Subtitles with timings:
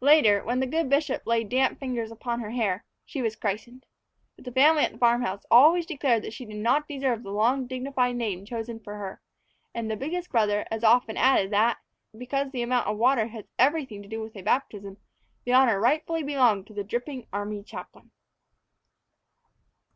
[0.00, 3.86] LATER when the good bishop laid damp fingers upon her hair, she was christened.
[4.36, 7.32] But the family at the farm house always declared that she did not deserve the
[7.32, 9.20] long, dignified name chosen for her;
[9.74, 11.78] and the biggest brother as often added that,
[12.16, 14.98] because the amount of water has everything to do with a baptism,
[15.44, 18.12] the honor rightfully belonged to the dripping army chaplain.